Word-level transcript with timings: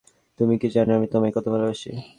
তুমি 0.39 0.55
কি 0.61 0.67
জানো 0.75 0.91
আমি 0.93 1.07
তোমায় 1.07 1.33
কত 1.35 1.45
ভালোবাসি? 1.53 1.89